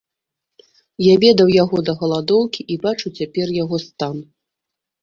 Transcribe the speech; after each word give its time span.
Я 1.07 1.13
ведаў 1.25 1.53
яго 1.63 1.77
да 1.91 1.97
галадоўкі 2.01 2.61
і 2.75 2.81
бачу 2.87 3.07
цяпер 3.21 3.47
яго 3.63 3.77
стан. 3.89 4.17